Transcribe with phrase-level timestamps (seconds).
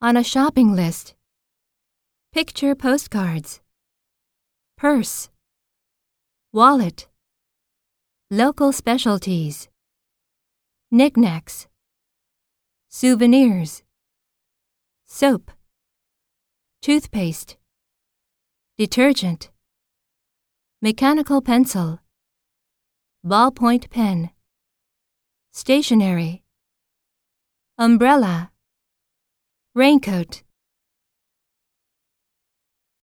[0.00, 1.14] On a shopping list.
[2.32, 3.60] Picture postcards.
[4.76, 5.28] Purse.
[6.52, 7.08] Wallet.
[8.30, 9.68] Local specialties.
[10.92, 11.66] Knickknacks.
[12.88, 13.82] Souvenirs.
[15.06, 15.50] Soap.
[16.80, 17.56] Toothpaste.
[18.78, 19.50] Detergent.
[20.80, 21.98] Mechanical pencil.
[23.26, 24.30] Ballpoint pen.
[25.50, 26.44] Stationery.
[27.76, 28.52] Umbrella.
[29.78, 30.42] Raincoat.